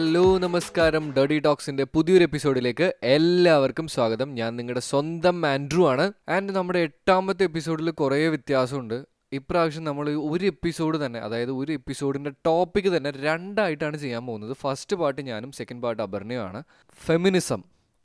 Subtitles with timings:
[0.00, 1.12] Hello നമസ്കാരം.
[1.12, 4.34] ഡഡി ടോക്സിന്റെ പുതിയൊരു എപ്പിസോഡിലേക്ക് എല്ലാവർക്കും സ്വാഗതം.
[4.34, 6.12] ഞാൻ നിങ്ങളുടെ സ്വന്തം ആൻഡ്രു ആണ്.
[6.28, 9.04] ആൻഡ് നമ്മുടെ എട്ടാമത്തെ എപ്പിസോഡിൽ കുറേ വ്യത്യാസമുണ്ട്.
[9.32, 14.52] ഇപ്രാവശ്യം നമ്മൾ ഒരു എപ്പിസോഡ് തന്നെ അതായത് ഒരു എപ്പിസോഡിന്റെ ടോപ്പിക് തന്നെ രണ്ടായിട്ടാണ് ചെയ്യാൻ പോകുന്നത്.
[14.52, 16.62] ഫസ്റ്റ് പാർട്ട് ഞാനും സെക്കൻഡ് പാർട്ട് അപർണയുമാണ്.
[17.06, 17.62] ഫെമിനിസം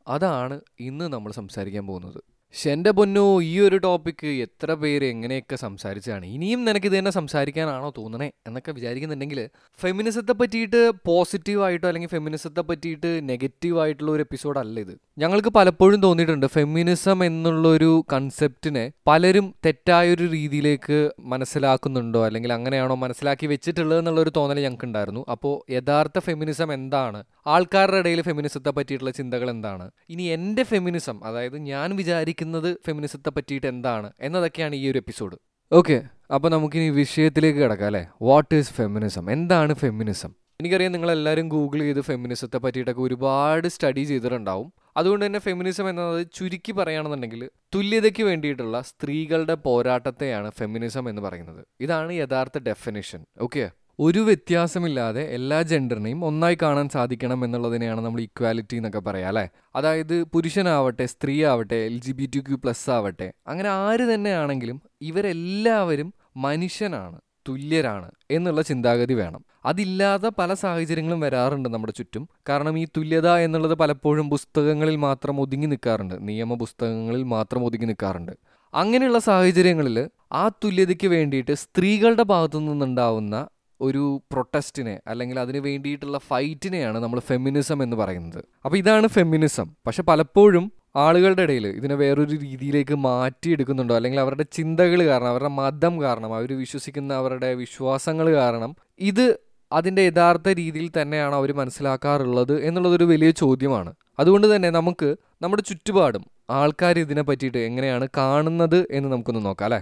[0.07, 2.34] അതാണ് ഇന്ന് നമ്മൾ സംസാരിക്കാൻ പോകുന്നത്.
[2.55, 6.25] പക്ഷെ എന്റെ പൊന്നു ഈ ഒരു ടോപ്പിക്ക് എത്ര പേര് എങ്ങനെയൊക്കെ സംസാരിച്ചതാണ്?
[6.25, 8.31] ഇനിയും നിനക്ക് ഇത് തന്നെ സംസാരിക്കാനാണോ തോന്നണേ?
[8.47, 14.97] എന്നൊക്കെ വിചാരിക്കുന്നുണ്ടെങ്കിൽ ഫെമിനിസത്തെ പറ്റിയിട്ട് പോസിറ്റീവായിട്ടോ അല്ലെങ്കിൽ ഫെമിനിസത്തെ പറ്റിയിട്ട് നെഗറ്റീവ് ആയിട്ടുള്ള ഒരു എപ്പിസോഡ് അല്ല ഇത്.
[15.17, 22.25] ഞങ്ങൾക്ക് പലപ്പോഴും തോന്നിയിട്ടുണ്ട് ഫെമിനിസം എന്നുള്ളൊരു കൺസെപ്റ്റിനെ പലരും തെറ്റായൊരു രീതിയിലേക്ക് മനസ്സിലാക്കുന്നുണ്ടോ?
[22.25, 27.23] അല്ലെങ്കിൽ അങ്ങനെയാണോ മനസ്സിലാക്കി വെച്ചിട്ടുള്ളത് എന്നുള്ളൊരു തോന്നൽ ഞങ്ങൾക്ക് അപ്പോൾ യഥാർത്ഥ ഫെമിനിസം എന്താണ്?
[27.47, 29.91] ആൾക്കാരുടെ ഇടയിൽ ഫെമിനിസത്തെ പറ്റിയിട്ടുള്ള ചിന്തകൾ എന്താണ്?
[30.09, 34.11] ഇനി എന്റെ ഫെമിനിസം അതായത് ഞാൻ വിചാരിക്കുന്നത് ഫെമിനിസത്തെ പറ്റിയിട്ട് എന്താണ്?
[34.19, 35.37] എന്നതൊക്കെയാണ് ഈ ഒരു എപ്പിസോഡ്
[35.71, 36.03] ഓക്കെ
[36.33, 38.07] അപ്പോൾ നമുക്കിനി വിഷയത്തിലേക്ക് കിടക്കാം അല്ലേ?
[38.21, 44.73] വാട്ട് ഈസ് ഫെമിനിസം എന്താണ് ഫെമിനിസം എനിക്കറിയാം നിങ്ങളെല്ലാവരും ഗൂഗിൾ ചെയ്ത് ഫെമിനിസത്തെ പറ്റിയിട്ടൊക്കെ ഒരുപാട് സ്റ്റഡി ചെയ്തിട്ടുണ്ടാവും.
[44.97, 51.65] അതുകൊണ്ട് തന്നെ ഫെമിനിസം എന്നത് ചുരുക്കി പറയുകയാണെന്നുണ്ടെങ്കിൽ തുല്യതയ്ക്ക് വേണ്ടിയിട്ടുള്ള സ്ത്രീകളുടെ പോരാട്ടത്തെയാണ് ഫെമിനിസം എന്ന് പറയുന്നത്.
[51.81, 58.99] ഇതാണ് യഥാർത്ഥ ഡെഫിനിഷൻ ഓക്കെ ഒരു വ്യത്യാസമില്ലാതെ എല്ലാ ജെൻഡറിനെയും ഒന്നായി കാണാൻ സാധിക്കണം എന്നുള്ളതിനെയാണ് നമ്മൾ ഈക്വാലിറ്റി എന്നൊക്കെ
[58.99, 59.49] പറയാം അല്ലേ?
[59.75, 66.13] അതായത് പുരുഷനാവട്ടെ സ്ത്രീ ആവട്ടെ L G B T Q plus ആവട്ടെ അങ്ങനെ ആര് തന്നെയാണെങ്കിലും ഇവരെല്ലാവരും
[66.37, 69.45] മനുഷ്യനാണ് തുല്യരാണ് എന്നുള്ള ചിന്താഗതി വേണം.
[69.65, 72.29] അതില്ലാതെ പല സാഹചര്യങ്ങളും വരാറുണ്ട് നമ്മുടെ ചുറ്റും.
[72.49, 78.31] കാരണം ഈ തുല്യത എന്നുള്ളത് പലപ്പോഴും പുസ്തകങ്ങളിൽ മാത്രം ഒതുങ്ങി നിൽക്കാറുണ്ട് നിയമ പുസ്തകങ്ങളിൽ മാത്രം ഒതുങ്ങി നിൽക്കാറുണ്ട്
[78.73, 83.35] അങ്ങനെയുള്ള സാഹചര്യങ്ങളിൽ ആ തുല്യതയ്ക്ക് വേണ്ടിയിട്ട് സ്ത്രീകളുടെ ഭാഗത്തു നിന്നുണ്ടാവുന്ന
[83.81, 88.43] ഒരു പ്രൊട്ടസ്റ്റിനെ അല്ലെങ്കിൽ അതിന് വേണ്ടിയിട്ടുള്ള ഫൈറ്റിനെയാണ് നമ്മൾ ഫെമിനിസം എന്ന് പറയുന്നത്.
[88.65, 93.95] അപ്പോൾ ഇതാണ് ഫെമിനിസം പക്ഷെ പലപ്പോഴും ആളുകളുടെ ഇടയിൽ ഇതിനെ വേറൊരു രീതിയിലേക്ക് മാറ്റിയെടുക്കുന്നുണ്ടോ?
[93.95, 99.39] അല്ലെങ്കിൽ അവരുടെ ചിന്തകൾ കാരണം അവരുടെ മതം കാരണം അവർ വിശ്വസിക്കുന്ന അവരുടെ വിശ്വാസങ്ങൾ കാരണം ഇത്
[99.71, 103.93] അതിന്റെ യഥാർത്ഥ രീതിയിൽ തന്നെയാണ് അവർ മനസ്സിലാക്കാറുള്ളത് എന്നുള്ളതൊരു വലിയ ചോദ്യമാണ്.
[104.19, 109.81] അതുകൊണ്ട് തന്നെ നമുക്ക് നമ്മുടെ ചുറ്റുപാടും ആൾക്കാർ ഇതിനെ പറ്റിയിട്ട് എങ്ങനെയാണ് കാണുന്നത് എന്ന് നമുക്കൊന്ന് നോക്കാം അല്ലേ?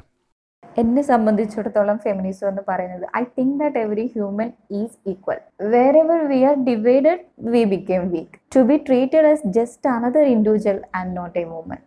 [0.78, 5.40] എന്നെ സംബന്ധിച്ചിടത്തോളം ഫെമിനിസം എന്ന് പറയുന്നത് I think that every human is equal
[6.02, 11.14] wherever we are divided we became weak to be treated as just another individual and
[11.20, 11.82] not a woman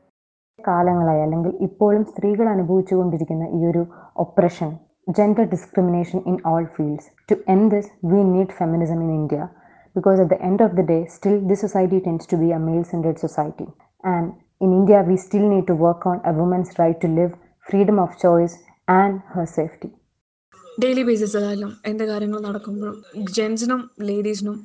[0.58, 3.82] കാലങ്ങളായി അല്ലെങ്കിൽ ഇപ്പോഴും സ്ത്രീകൾ അനുഭവിച്ചുകൊണ്ടിരിക്കുന്ന ഈ ഒരു
[4.18, 4.70] oppression
[5.08, 9.40] gender discrimination in all fields to end this we need feminism in India
[9.96, 12.84] because at the end of the day still the society tends to be a male
[12.92, 13.66] centered society.
[14.04, 17.32] And in India we still need to work on a woman's right to live,
[17.68, 18.56] freedom of choice
[18.98, 19.88] and her safety
[20.82, 22.96] daily ബേസിസിലായാലും എന്ത് കാര്യങ്ങൾ നടക്കുമ്പോഴും
[23.36, 24.56] ജെൻസിനും ലേഡീസിനും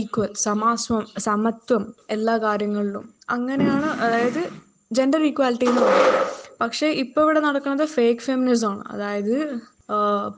[0.00, 1.82] equal സമാസ്വം സമത്വം
[2.14, 3.04] എല്ലാ കാര്യങ്ങളിലും.
[3.34, 4.42] അങ്ങനെയാണ് അതായത്
[4.96, 6.28] gender equality എന്ന് പറയുന്നത്.
[6.62, 9.34] പക്ഷേ ഇപ്പോൾ ഇവിടെ നടക്കുന്നത് ഫേക്ക് ഫെമിനിസമാണ് അതായത്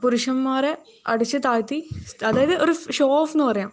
[0.01, 0.71] പുരുഷന്മാരെ
[1.11, 1.79] അടിച്ചു താഴ്ത്തി
[2.27, 3.71] അതായത് ഒരു ഷോ ഓഫ് എന്ന് പറയാം.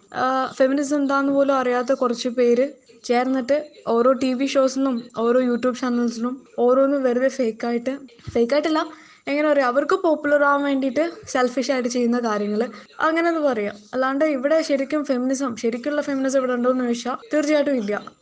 [0.58, 2.66] ഫെമിനിസം എന്താന്ന് പോലും അറിയാത്ത കുറച്ച് പേര്
[3.04, 7.98] ചേർന്നിട്ട് ഓരോ ടി വി ഷോസിനും ഓരോ യൂട്യൂബ് ചാനൽസിനും ഓരോന്നും വെറുതെ ഫേക്കായിട്ട്
[8.32, 8.80] ഫേക്കായിട്ടല്ല
[9.26, 12.62] എങ്ങനെ പറയാം അവർക്ക് പോപ്പുലർ ആവാൻ വേണ്ടിയിട്ട് സെൽഫിഷ് ആയിട്ട് ചെയ്യുന്ന കാര്യങ്ങൾ
[12.98, 13.76] അങ്ങനെ എന്ന് പറയാം.
[13.94, 18.17] അല്ലാണ്ട് ഇവിടെ ശരിക്കും ഫെമിനിസം ശരിക്കുള്ള ഫെമിനിസം ഇവിടെ ഉണ്ടോ എന്ന് ചോദിച്ചാൽ തീർച്ചയായിട്ടും ഇല്ല.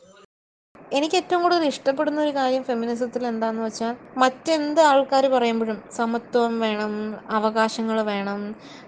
[0.93, 6.93] എനിക്ക് ഏറ്റവും കൂടുതൽ ഇഷ്ടപ്പെടുന്ന ഒരു കാര്യം ഫെമിനിസത്തിൽ എന്താന്ന് വെച്ചാൽ മറ്റെന്ത് ആൾക്കാർ പറയുമ്പോഴും സമത്വം വേണം
[7.31, 8.41] അവകാശങ്ങൾ വേണം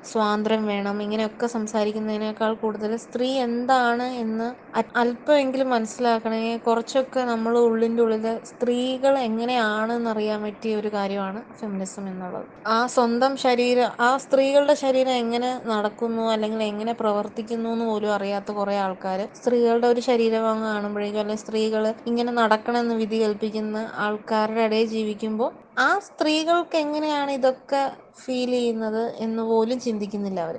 [0.04, 4.48] സ്വാതന്ത്ര്യം വേണം ഇങ്ങനെയൊക്കെ സംസാരിക്കുന്നതിനേക്കാൾ കൂടുതൽ സ്ത്രീ എന്താണ് എന്ന്
[4.98, 12.46] അല്പമെങ്കിലും മനസ്സിലാക്കണമെങ്കിൽ കുറച്ചൊക്കെ നമ്മൾ ഉള്ളിന്റെ ഉള്ളിൽ സ്ത്രീകൾ എങ്ങനെയാണെന്ന് അറിയാൻ പറ്റിയ ഒരു കാര്യമാണ് ഫെമിനിസം എന്നുള്ളത്.
[12.66, 18.76] ആ സ്വന്തം ശരീരം ആ സ്ത്രീകളുടെ ശരീരം എങ്ങനെ നടക്കുന്നു അല്ലെങ്കിൽ എങ്ങനെ പ്രവർത്തിക്കുന്നു എന്ന് പോലും അറിയാത്ത കുറേ
[18.78, 25.88] ആൾക്കാർ സ്ത്രീകളുടെ ഒരു ശരീരഭാഗം കാണുമ്പോഴേക്കും അല്ലെങ്കിൽ സ്ത്രീകൾ ഇങ്ങനെ നടക്കണമെന്ന് വിധി കൽപ്പിക്കുന്ന ആൾക്കാരുടെ ഇടയിൽ ജീവിക്കുമ്പോൾ ആ
[25.98, 27.82] സ്ത്രീകൾക്ക് എങ്ങനെയാണ് ഇതൊക്കെ
[28.20, 30.58] ഫീൽ ചെയ്യുന്നത് എന്ന് പോലും ചിന്തിക്കുന്നില്ല അവർ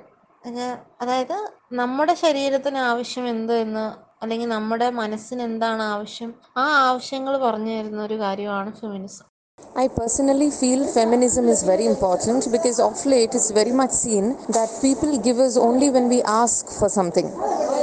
[1.00, 1.38] അതായത്
[1.74, 3.86] നമ്മുടെ ശരീരത്തിന് ആവശ്യം എന്ത് എന്ന്
[4.22, 9.26] അല്ലെങ്കിൽ നമ്മുടെ മനസ്സിന് എന്താണ് ആവശ്യം ആ ആവശ്യങ്ങൾ പറഞ്ഞു തരുന്ന ഒരു കാര്യമാണ് feminism
[9.76, 14.70] I personally feel feminism is very important because of late it's very much seen that
[14.82, 17.28] people give us only when we ask for something.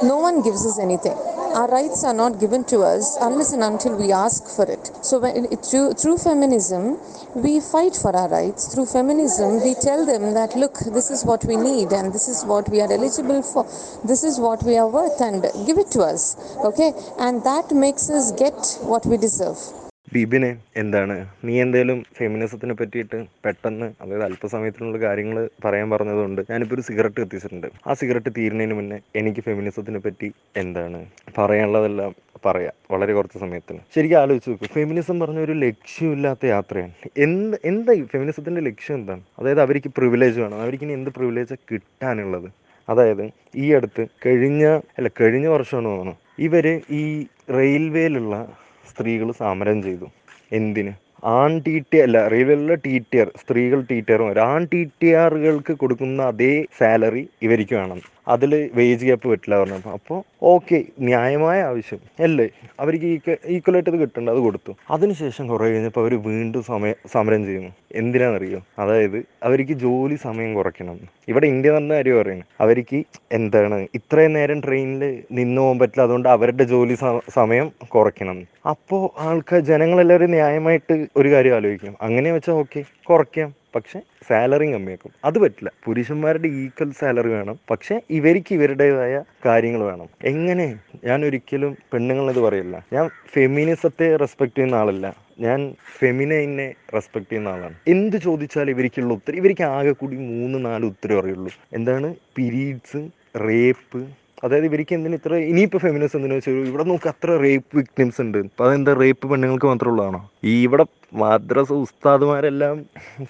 [0.02, 1.16] No one gives us anything.
[1.56, 4.90] Our rights are not given to us unless and until we ask for it.
[5.00, 6.98] So, when through, through feminism,
[7.34, 8.74] we fight for our rights.
[8.74, 12.44] Through feminism, we tell them that look, this is what we need and this is
[12.44, 13.64] what we are eligible for.
[14.04, 16.36] This is what we are worth and give it to us.
[16.62, 16.92] Okay?
[17.18, 19.85] And that makes us get what we deserve.
[20.12, 21.26] ബിബിന് എന്താണ്?
[21.44, 27.66] നീ എന്തേലും ഫെമിനിസത്തിനെ പറ്റിയിട്ട് പെട്ടെന്ന് അതായത് അല്പസമയത്തിനുള്ള കാര്യങ്ങൾ പറയാൻ പറഞ്ഞതുകൊണ്ട് ഞാനിപ്പോൾ ഒരു സിഗരറ്റ് കത്തിച്ചിട്ടുണ്ട്.
[27.86, 31.06] ആ സിഗരറ്റ് തീരുന്നതിന് മുന്നേ എനിക്ക് ഫെമിനിസത്തിനെ പറ്റി എന്താണ്?
[31.38, 32.14] പറയാനുള്ളതെല്ലാം
[32.46, 32.72] പറയാം.
[32.90, 33.78] വളരെ കുറച്ച് സമയത്തിന്.
[33.94, 34.68] ശരിക്കും ആലോചിച്ച് നോക്കും.
[34.68, 36.92] ഫെമിനിസം പറഞ്ഞ ഒരു ലക്ഷ്യമില്ലാത്ത യാത്രയാണ്.
[37.16, 39.22] എന്ത് എന്താ ഫെമിനിസത്തിന്റെ ലക്ഷ്യം എന്താണ്?
[39.38, 40.60] അതായത് അവർക്ക് പ്രിവിലേജ് വേണം.
[40.60, 42.50] അവർക്ക് ഇനി എന്ത് പ്രിവിലേജാണ് കിട്ടാനുള്ളത്?
[42.88, 46.16] അതായത് ഈ അടുത്ത് കഴിഞ്ഞ അല്ല കഴിഞ്ഞ വർഷമാണ് തോന്നുന്നു.
[46.38, 48.56] ഇവർ ഈ റെയിൽവേയിലുള്ള
[48.96, 50.06] സ്ത്രീകൾ സമരം ചെയ്തു.
[50.52, 50.92] എന്തിന്?
[51.22, 55.08] ആൺ ടി ടി അല്ല റെയിൽവേയിലുള്ള ടി ടി ആർ സ്ത്രീകൾ ടി ടി ആറും ആൺ ടി ടി
[55.12, 58.00] ആറുകൾക്ക് കൊടുക്കുന്ന അതേ സാലറി ഇവർക്ക് വേണം.
[58.28, 62.00] അതിൽ വേജ് ഗ്യാപ്പ് പറ്റില്ല പറഞ്ഞപ്പോൾ അപ്പോൾ ഓക്കെ ന്യായമായ ആവശ്യം.
[62.20, 62.48] അല്ലേ?
[62.80, 64.76] അവർക്ക് ഈക്വലായിട്ട് ഇത് കിട്ടേണ്ട അത് കൊടുത്തു.
[64.90, 67.70] അതിനുശേഷം കുറേ കഴിഞ്ഞപ്പോൾ അവർ വീണ്ടും സമയ സമരം ചെയ്യുന്നു.
[67.94, 70.98] എന്തിനാണെന്നറിയോ അതായത് അവർക്ക് ജോലി സമയം കുറയ്ക്കണം.
[71.28, 76.02] ഇവിടെ ഇന്ത്യ തന്നെ കാര്യം പറയുന്നത് അവർക്ക് എന്താണ് ഇത്രയും നേരം ട്രെയിനിൽ നിന്ന് പോകാൻ പറ്റില്ല.
[76.02, 76.96] അതുകൊണ്ട് അവരുടെ ജോലി
[77.28, 78.38] സമയം കുറയ്ക്കണം.
[78.68, 81.94] അപ്പോൾ ആൾക്കാർ ജനങ്ങളെല്ലാവരും ന്യായമായിട്ട് ഒരു കാര്യം ആലോചിക്കും.
[82.02, 83.65] അങ്ങനെ വെച്ചാൽ ഓക്കെ കുറയ്ക്കാം.
[83.76, 85.12] പക്ഷെ സാലറിയും കമ്മിയാക്കും.
[85.24, 85.70] അത് പറ്റില്ല.
[85.84, 87.58] പുരുഷന്മാരുടെ ഈക്വൽ സാലറി വേണം.
[87.70, 90.08] പക്ഷേ ഇവർക്ക് ഇവരുടേതായ കാര്യങ്ങൾ വേണം.
[90.24, 90.78] എങ്ങനെ?
[91.04, 92.86] ഞാൻ ഒരിക്കലും പെണ്ണുങ്ങളിത് പറയില്ല.
[92.92, 95.16] ഞാൻ ഫെമിനിസത്തെ റെസ്പെക്ട് ചെയ്യുന്ന ആളല്ല.
[95.40, 97.74] ഞാൻ ഫെമിനൈനെ റെസ്പെക്ട് ചെയ്യുന്ന ആളാണ്.
[97.88, 101.52] എന്ത് ചോദിച്ചാലും ഇവർക്കുള്ള ഉത്തരം ഇവർക്ക് ആകെ കൂടി മൂന്ന് നാല് ഉത്തരം അറിയുള്ളൂ.
[101.72, 102.14] എന്താണ്?
[102.36, 103.08] പിരീഡ്സ്
[103.38, 104.06] റേപ്പ്
[104.44, 108.38] അതായത് ഇവർക്ക് എന്തിന് ഇത്ര ഇനിയിപ്പോൾ ഫെമിനിസം എന്തിനു വെച്ചാൽ ഇവിടെ നോക്ക് അത്ര റേപ്പ് വിക്ടിംസ് ഉണ്ട്.
[108.38, 110.20] അപ്പൊ അതെന്താ റേപ്പ് പെണ്ണുങ്ങൾക്ക് മാത്രമുള്ളതാണോ?
[110.44, 110.84] ഈ ഇവിടെ
[111.22, 112.76] മദ്രസ ഉസ്താദുമാരെല്ലാം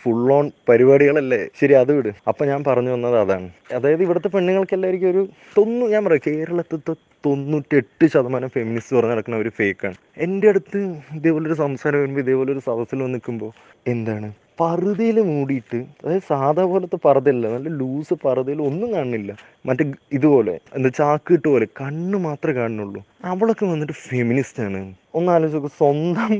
[0.02, 1.40] ഫുൾ ഓൺ പരിപാടികളല്ലേ?
[1.60, 2.10] ശരി അത് വിട്.
[2.30, 3.48] അപ്പൊ ഞാൻ പറഞ്ഞു വന്നത് അതാണ്.
[3.76, 5.22] അതായത് ഇവിടുത്തെ പെണ്ണുങ്ങൾക്ക് എല്ലാവർക്കും ഒരു
[5.56, 6.94] തൊന്നു ഞാൻ പറയാം കേരളത്തിലത്തെ
[7.26, 10.80] തൊണ്ണൂറ്റെട്ട് ശതമാനം ഫെമിനിസ്റ്റ് പറഞ്ഞ് നടക്കുന്ന ഒരു ഫേക്കാണ് എന്റെ അടുത്ത്
[11.20, 13.52] ഇതേപോലൊരു സംസാരം വരുമ്പോൾ ഇതേപോലൊരു സദസ്സിൽ വന്ന് നിൽക്കുമ്പോൾ
[13.94, 14.30] എന്താണ്?
[14.60, 19.32] പറുതയിൽ മൂടിയിട്ട് അതായത് സാധാ പോലത്തെ പറുതയല്ല നല്ല ലൂസ് പറുതയിൽ ഒന്നും കാണുന്നില്ല.
[19.66, 23.00] മറ്റേ ഇതുപോലെ എന്താ ചാക്കിട്ട് പോലെ കണ്ണ് മാത്രമേ കാണുന്നുള്ളൂ.
[23.24, 24.80] അവളൊക്കെ വന്നിട്ട് ഫെമിനിസ്റ്റ് ആണ്.
[25.14, 26.32] ഒന്ന് ആലോചിച്ച് നോക്ക് സ്വന്തം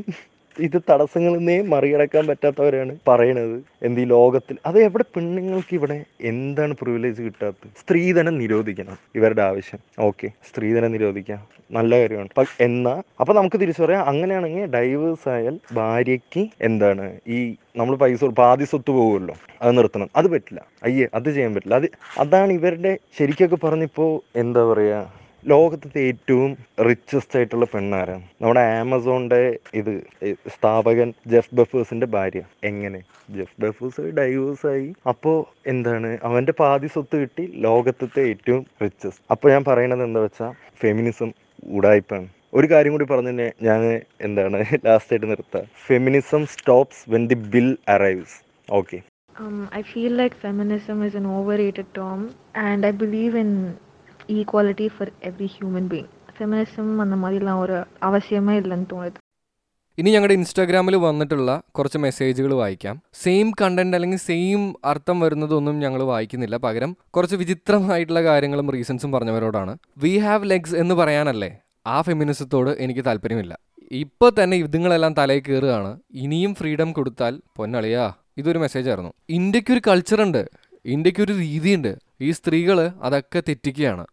[0.58, 3.62] ഇത് തടസ്സങ്ങളെന്നേ മറികടക്കാൻ പറ്റാത്തവരാണ് പറയണത്.
[3.82, 7.68] എന്ത് ഈ ലോകത്തിൽ അത് എവിടെ പെണ്ണുങ്ങൾക്ക് ഇവിടെ എന്താണ് പ്രിവിലേജ് കിട്ടാത്തത്?
[7.80, 9.78] സ്ത്രീധനം നിരോധിക്കണം ഇവരുടെ ആവശ്യം.
[9.98, 11.42] ഓക്കെ സ്ത്രീധനം നിരോധിക്കാം.
[11.72, 12.28] നല്ല കാര്യമാണ്.
[12.60, 14.02] എന്നാ അപ്പൊ നമുക്ക് തിരിച്ചു പറയാം.
[14.06, 17.18] അങ്ങനെയാണെങ്കിൽ ഡൈവേഴ്സ് ആയാൽ ഭാര്യയ്ക്ക് എന്താണ്?
[17.26, 20.10] ഈ നമ്മൾ പൈസ പാതി സ്വത്ത് പോകുമല്ലോ അത് നിർത്തണം.
[20.16, 20.66] അത് പറ്റില്ല.
[20.82, 21.74] അയ്യേ അത് ചെയ്യാൻ പറ്റില്ല.
[21.74, 21.88] അത്
[22.18, 25.06] അതാണ് ഇവരുടെ ശരിക്കൊക്കെ പറഞ്ഞിപ്പോ എന്താ പറയാ?
[25.48, 26.56] ലോകത്തെ ഏറ്റവും
[26.88, 30.04] റിച്ചസ്റ്റ് ആയിട്ടുള്ള പെണ്ണാരാണ് നമ്മുടെ ആമസോണിന്റെ ഇത്
[30.48, 32.42] സ്ഥാപകൻ ജെഫ് ബഫേഴ്സിന്റെ ഭാര്യ.
[32.64, 33.00] എങ്ങനെ?
[33.30, 34.94] ജെഫ് ബഫേഴ്സ് ഡൈവേഴ്സ് ആയി.
[35.08, 36.18] അപ്പോ എന്താണ്?
[36.22, 41.32] അവന്റെ പാതി സ്വത്ത് കിട്ടി ലോകത്തെ ഏറ്റവും റിച്ചസ്റ്റ് അപ്പൊ ഞാൻ പറയണത് എന്താ വെച്ചാ ഫെമിനിസം
[41.70, 42.28] ഉടായ്പാണ്.
[42.54, 45.64] ഒരു കാര്യം കൂടി പറഞ്ഞു ഞാൻ എന്താണ് ലാസ്റ്റ് ആയിട്ട് നിർത്താം.
[45.86, 48.38] Feminism stops when the bill arrives
[48.70, 49.00] okay
[49.36, 52.20] Um, I feel like feminism is an overrated term,
[52.54, 53.50] and I believe in
[54.35, 56.07] equality for every human being.
[56.35, 59.17] Feminism அந்த மாதிரிலாம் ஒரு அவசியமே இல்லைன்னு தோணுது
[59.97, 66.57] ഇനി ഞങ്ങളുടെ ഇൻസ്റ്റാഗ്രാമിൽ വന്നിട്ടുള്ള കുറച്ച് മെസ്സേജുകൾ വായിക്കാം സെയിം കണ്ടന്റ് അല്ലെങ്കിൽ സെയിം അർത്ഥം വരുന്നതൊന്നും ഞങ്ങൾ വായിക്കുന്നില്ല
[66.65, 71.51] പകരം കുറച്ച് വിചിത്രമായിട്ടുള്ള കാര്യങ്ങളും റീസൺസും പറഞ്ഞവരോടാണ് വി ഹാവ് ലെഗ്സ് എന്ന് പറയാനല്ലേ
[71.85, 73.53] ആ ഫെമിനിസത്തോട് എനിക്ക് താല്പര്യമില്ല
[73.91, 78.05] ഇപ്പോൾ തന്നെ ഇതുങ്ങളെല്ലാം തലയിൽ കയറുകയാണ് ഇനിയും ഫ്രീഡം കൊടുത്താൽ പൊന്നളിയാ
[78.37, 80.41] ഇതൊരു മെസ്സേജ് ആയിരുന്നു ഇന്ത്യക്കൊരു കൾച്ചറുണ്ട്
[80.85, 81.91] ഇന്ത്യക്കൊരു രീതിയുണ്ട്
[82.21, 84.05] ഈ സ്ത്രീകൾ അതൊക്കെ തെറ്റിക്കുകയാണ്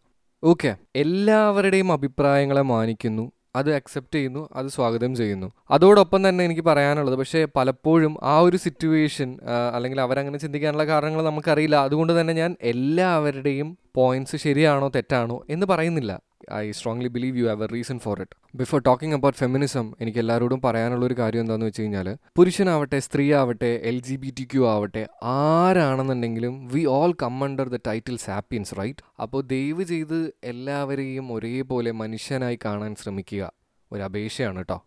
[0.43, 0.75] ഓക്കെ.
[0.95, 5.47] എല്ലാവരുടെയും അഭിപ്രായങ്ങളെ മാനിക്കുന്നു അത് അക്സെപ്റ്റ് ചെയ്യുന്നു അത് സ്വാഗതം ചെയ്യുന്നു.
[5.71, 9.29] അതോടൊപ്പം തന്നെ എനിക്ക് പറയാനുള്ളത് പക്ഷേ പലപ്പോഴും ആ ഒരു സിറ്റുവേഷൻ
[9.75, 11.75] അല്ലെങ്കിൽ അവരങ്ങനെ ചിന്തിക്കാനുള്ള കാരണങ്ങൾ നമുക്കറിയില്ല.
[11.75, 16.19] അതുകൊണ്ട് തന്നെ ഞാൻ എല്ലാവരുടെയും പോയിന്റ്സ് ശരിയാണോ തെറ്റാണോ എന്ന് പറയുന്നില്ല.
[16.51, 20.61] I strongly believe you have a reason for it before talking about feminism എനിക്ക് എല്ലാവരോടും
[20.61, 25.07] പറയാനുള്ള ഒരു കാര്യം എന്താണെന്ന് വെച്ച് കഴിഞ്ഞാൽ പുരുഷനാവട്ടെ സ്ത്രീ ആവട്ടെ L G B T Q ആവട്ടെ
[25.23, 32.59] ആരാണെന്നുണ്ടെങ്കിലും we all come under the title sapiens right അപ്പോൾ ദയവ് ചെയ്ത് എല്ലാവരെയും ഒരേപോലെ മനുഷ്യനായി
[32.65, 33.51] കാണാൻ ശ്രമിക്കുക.
[33.91, 34.83] ഒരു അപേക്ഷയാണ് കേട്ടോ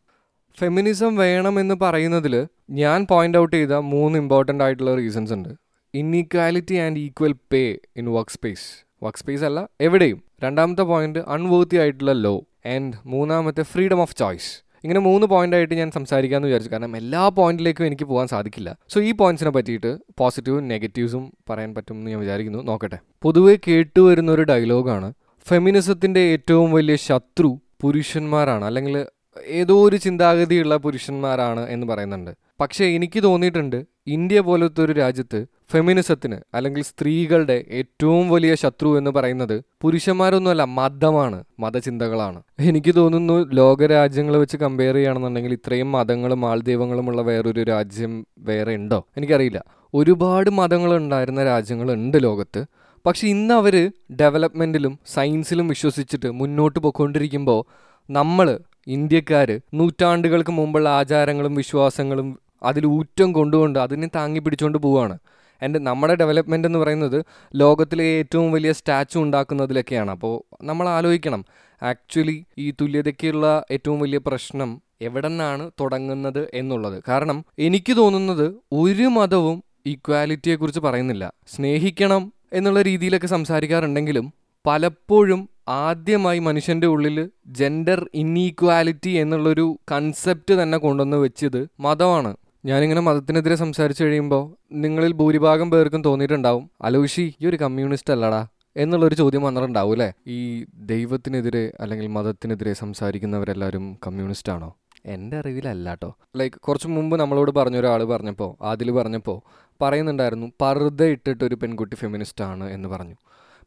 [0.59, 5.51] ഫെമിനിസം വേണമെന്ന് പറയുന്നതിൽ ഞാൻ പോയിന്റ് ഔട്ട് ചെയ്ത മൂന്ന് ഇമ്പോർട്ടന്റ് ആയിട്ടുള്ള റീസൺസ് ഉണ്ട്.
[5.95, 10.23] Inequality and equal pay in work space work space അല്ല എവിടെയും.
[10.45, 15.91] രണ്ടാമത്തെ പോയിന്റ് അൺവേർത്തി ആയിട്ടുള്ള ലോ ആൻഡ് മൂന്നാമത്തെ ഫ്രീഡം ഓഫ് ചോയ്സ് ഇങ്ങനെ മൂന്ന് പോയിന്റ് ആയിട്ട് ഞാൻ
[15.91, 16.73] സംസാരിക്കാമെന്ന് വിചാരിച്ചു.
[16.73, 18.77] കാരണം എല്ലാ പോയിന്റിലേക്കും എനിക്ക് പോകാൻ സാധിക്കില്ല.
[18.89, 22.63] സോ ഈ പോയിന്റ്സിനെ പറ്റിയിട്ട് പോസിറ്റീവും നെഗറ്റീവ്സും പറയാൻ പറ്റുമെന്ന് ഞാൻ വിചാരിക്കുന്നു.
[22.63, 22.99] നോക്കട്ടെ.
[23.23, 25.13] പൊതുവെ കേട്ടുവരുന്ന ഒരു ഡയലോഗാണ്
[25.49, 28.65] ഫെമിനിസത്തിന്റെ ഏറ്റവും വലിയ ശത്രു പുരുഷന്മാരാണ്.
[28.65, 29.07] അല്ലെങ്കിൽ
[29.47, 32.31] ഏതോ ഒരു ചിന്താഗതിയുള്ള പുരുഷന്മാരാണ് എന്ന് പറയുന്നുണ്ട്.
[32.61, 39.65] പക്ഷേ എനിക്ക് തോന്നിയിട്ടുണ്ട് ഇന്ത്യ പോലത്തെ ഒരു രാജ്യത്ത് ഫെമിനിസത്തിന് അല്ലെങ്കിൽ സ്ത്രീകളുടെ ഏറ്റവും വലിയ ശത്രു എന്ന് പറയുന്നത്
[39.83, 42.43] പുരുഷന്മാരൊന്നുമല്ല മതമാണ് മതചിന്തകളാണ്.
[42.61, 49.07] എനിക്ക് തോന്നുന്നു ലോകരാജ്യങ്ങൾ വെച്ച് കമ്പയർ ചെയ്യുകയാണെന്നുണ്ടെങ്കിൽ ഇത്രയും മതങ്ങളും ആൾദൈവങ്ങളുമുള്ള വേറൊരു രാജ്യം വേറെ ഉണ്ടോ?
[49.17, 49.65] എനിക്കറിയില്ല.
[49.95, 52.67] ഒരുപാട് മതങ്ങൾ ഉണ്ടായിരുന്ന രാജ്യങ്ങളുണ്ട് ലോകത്ത്.
[53.07, 57.65] പക്ഷെ ഇന്ന് അവർ ഡെവലപ്മെന്റിലും സയൻസിലും വിശ്വസിച്ചിട്ട് മുന്നോട്ട് പോയിക്കൊണ്ടിരിക്കുമ്പോൾ
[58.11, 65.19] നമ്മൾ ഇന്ത്യക്കാർ നൂറ്റാണ്ടുകൾക്ക് മുമ്പുള്ള ആചാരങ്ങളും വിശ്വാസങ്ങളും അതിൽ ഊറ്റം കൊണ്ടുകൊണ്ട് അതിനെ താങ്ങി പിടിച്ചുകൊണ്ട് പോവുകയാണ്
[65.63, 70.11] എന്റെ നമ്മുടെ ഡെവലപ്മെന്റ് എന്ന് പറയുന്നത് ലോകത്തിലെ ഏറ്റവും വലിയ സ്റ്റാച്ചു ഉണ്ടാക്കുന്നതിലൊക്കെയാണ്.
[70.11, 71.45] അപ്പോൾ നമ്മൾ ആലോചിക്കണം.
[71.83, 77.03] ആക്ച്വലി ഈ തുല്യതയ്ക്കുള്ള ഏറ്റവും വലിയ പ്രശ്നം എവിടെ നിന്നാണ് തുടങ്ങുന്നത് എന്നുള്ളത്.
[77.09, 81.33] കാരണം എനിക്ക് തോന്നുന്നത് ഒരു മതവും ഈക്വാലിറ്റിയെക്കുറിച്ച് പറയുന്നില്ല.
[81.49, 84.33] സ്നേഹിക്കണം എന്നുള്ള രീതിയിലൊക്കെ സംസാരിക്കാറുണ്ടെങ്കിലും
[84.67, 92.37] പലപ്പോഴും ആദ്യമായി മനുഷ്യന്റെ ഉള്ളിൽ ജെൻഡർ ഇന്നീക്വാലിറ്റി എന്നുള്ളൊരു കൺസെപ്റ്റ് തന്നെ കൊണ്ടുവന്ന് വെച്ചത് മതമാണ്.
[92.67, 94.43] ഞാനിങ്ങനെ മതത്തിനെതിരെ സംസാരിച്ചു കഴിയുമ്പോൾ
[94.73, 98.41] നിങ്ങളിൽ ഭൂരിഭാഗം പേർക്കും തോന്നിയിട്ടുണ്ടാവും അലോഷി ഈ ഒരു കമ്മ്യൂണിസ്റ്റ് അല്ലടാ
[98.77, 100.09] എന്നുള്ളൊരു ചോദ്യം വന്നിട്ടുണ്ടാവും അല്ലേ?
[100.27, 104.71] ഈ ദൈവത്തിനെതിരെ അല്ലെങ്കിൽ മതത്തിനെതിരെ സംസാരിക്കുന്നവരെല്ലാവരും കമ്മ്യൂണിസ്റ്റ് ആണോ?
[105.07, 109.39] എന്റെ അറിവിലല്ല കേട്ടോ ലൈക്ക് കുറച്ച് മുമ്പ് നമ്മളോട് പറഞ്ഞ ഒരാൾ പറഞ്ഞപ്പോൾ അതിൽ പറഞ്ഞപ്പോൾ
[109.81, 113.17] പറയുന്നുണ്ടായിരുന്നു പർദ്ദ ഇട്ടിട്ട് ഒരു പെൺകുട്ടി ഫെമിനിസ്റ്റ് ആണ് എന്ന് പറഞ്ഞു.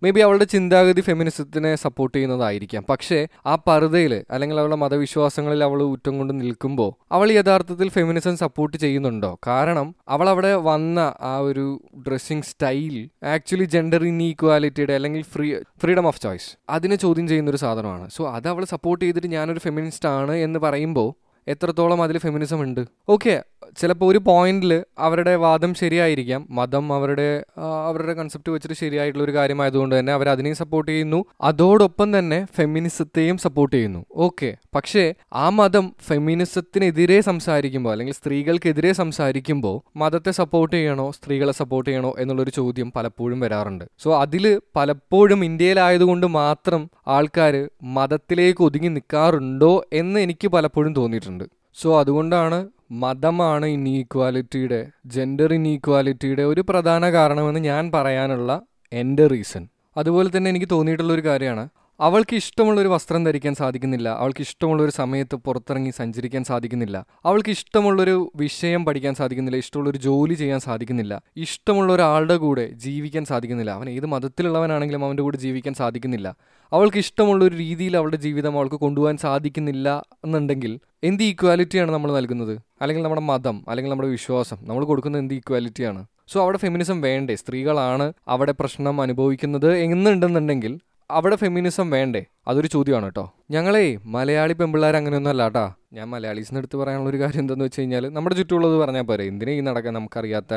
[0.03, 2.85] മേ ബി അവളുടെ ചിന്താഗതി ഫെമിനിസത്തിനെ സപ്പോർട്ട് ചെയ്യുന്നതായിരിക്കാം.
[2.89, 9.39] പക്ഷേ ആ പർദ്ദയിൽ അല്ലെങ്കിൽ അവളുടെ മതവിശ്വാസങ്ങളിൽ അവൾ ഊറ്റം കൊണ്ട് നിൽക്കുമ്പോൾ അവൾ യഥാർത്ഥത്തിൽ ഫെമിനിസം സപ്പോർട്ട് ചെയ്യുന്നുണ്ടോ?
[9.47, 16.21] കാരണം അവൾ അവിടെ വന്ന ആ ഒരു ഡ്രസ്സിങ് സ്റ്റൈൽ ആക്ച്വലി ജെൻഡർ ഇൻഈക്വാലിറ്റിയുടെ അല്ലെങ്കിൽ ഫ്രീ ഫ്രീഡം ഓഫ്
[16.21, 18.09] ചോയ്സ് അതിനെ ചോദ്യം ചെയ്യുന്ന ഒരു സാധനമാണ്.
[18.09, 21.09] സോ അത് അവൾ സപ്പോർട്ട് ചെയ്തിട്ട് ഞാനൊരു ഫെമിനിസ്റ്റ് ആണ് എന്ന് പറയുമ്പോൾ
[21.47, 22.85] എത്രത്തോളം അതിൽ ഫെമിനിസം ഉണ്ട്?
[23.09, 23.43] ഓക്കെ
[23.77, 26.47] ചിലപ്പോൾ ഒരു പോയിന്റിൽ അവരുടെ വാദം ശരിയായിരിക്കാം.
[26.49, 31.25] മതം അവരുടെ അവരുടെ കൺസെപ്റ്റ് വെച്ചിട്ട് ശരിയായിട്ടുള്ള ഒരു കാര്യമായതുകൊണ്ട് തന്നെ അവർ അതിനെയും സപ്പോർട്ട് ചെയ്യുന്നു.
[31.41, 34.05] അതോടൊപ്പം തന്നെ ഫെമിനിസത്തെയും സപ്പോർട്ട് ചെയ്യുന്നു.
[34.15, 42.15] ഓക്കെ പക്ഷേ ആ മതം ഫെമിനിസത്തിനെതിരെ സംസാരിക്കുമ്പോൾ അല്ലെങ്കിൽ സ്ത്രീകൾക്കെതിരെ സംസാരിക്കുമ്പോൾ മതത്തെ സപ്പോർട്ട് ചെയ്യണോ സ്ത്രീകളെ സപ്പോർട്ട് ചെയ്യണോ
[42.19, 43.85] എന്നുള്ളൊരു ചോദ്യം പലപ്പോഴും വരാറുണ്ട്.
[43.99, 51.43] സോ അതിൽ പലപ്പോഴും ഇന്ത്യയിലായതുകൊണ്ട് മാത്രം ആൾക്കാർ മതത്തിലേക്ക് ഒതുങ്ങി നിൽക്കാറുണ്ടോ എന്ന് എനിക്ക് പലപ്പോഴും തോന്നിയിട്ടുണ്ട്.
[51.75, 58.51] സോ അതുകൊണ്ടാണ് മതമാണ് ഇന്നീക്വാലിറ്റിയുടെ ജെൻഡർ ഇന്നീക്വാലിറ്റിയുടെ ഒരു പ്രധാന കാരണമെന്ന് ഞാൻ പറയാനുള്ള
[58.91, 59.63] എന്റെ റീസൺ
[59.95, 61.65] അതുപോലെ തന്നെ എനിക്ക് തോന്നിയിട്ടുള്ള ഒരു കാര്യമാണ്
[62.01, 64.09] അവൾക്ക് ഇഷ്ടമുള്ള ഒരു വസ്ത്രം ധരിക്കാൻ സാധിക്കുന്നില്ല.
[64.09, 67.05] അവൾക്ക് ഇഷ്ടമുള്ള ഒരു സമയത്ത് പുറത്തിറങ്ങി സഞ്ചരിക്കാൻ സാധിക്കുന്നില്ല.
[67.25, 69.57] അവൾക്ക് ഇഷ്ടമുള്ളൊരു വിഷയം പഠിക്കാൻ സാധിക്കുന്നില്ല.
[69.57, 71.21] ഇഷ്ടമുള്ള ഒരു ജോലി ചെയ്യാൻ സാധിക്കുന്നില്ല.
[71.37, 73.71] ഇഷ്ടമുള്ള ഒരാളുടെ കൂടെ ജീവിക്കാൻ സാധിക്കുന്നില്ല.
[73.71, 76.35] അവൻ ഏത് മതത്തിലുള്ളവനാണെങ്കിലും അവന്റെ കൂടെ ജീവിക്കാൻ സാധിക്കുന്നില്ല.
[76.73, 82.59] അവൾക്ക് ഇഷ്ടമുള്ള ഒരു രീതിയിൽ അവളുടെ ജീവിതം അവൾക്ക് കൊണ്ടുപോകാൻ സാധിക്കുന്നില്ല എന്നുണ്ടെങ്കിൽ എന്ത് ഈക്വാലിറ്റിയാണ് നമ്മൾ നൽകുന്നത്?
[82.81, 86.05] അല്ലെങ്കിൽ നമ്മുടെ മതം അല്ലെങ്കിൽ നമ്മുടെ വിശ്വാസം നമ്മൾ കൊടുക്കുന്ന എന്ത് ഈക്വാലിറ്റിയാണ്?
[86.27, 87.35] സോ അവിടെ ഫെമിനിസം വേണ്ടേ?
[87.35, 90.79] സ്ത്രീകളാണ് അവിടെ പ്രശ്നം അനുഭവിക്കുന്നത് എന്നുണ്ടെന്നുണ്ടെങ്കിൽ
[91.09, 92.21] അവിടെ ഫെമിനിസം വേണ്ടേ?
[92.47, 93.23] അതൊരു ചോദ്യമാണ് കേട്ടോ.
[93.51, 95.63] ഞങ്ങളേ മലയാളി പെമ്പിള്ളേർ അങ്ങനെയൊന്നും അല്ല കേട്ടോ
[95.93, 99.23] ഞാൻ മലയാളീസിന് എടുത്ത് പറയാനുള്ള ഒരു കാര്യം എന്താണെന്ന് വെച്ച് കഴിഞ്ഞാൽ നമ്മുടെ ചുറ്റുമുള്ളത് പറഞ്ഞാൽ പോരെ.
[99.23, 100.53] എന്തിനാ ഈ നടക്കാൻ നമുക്കറിയാത്ത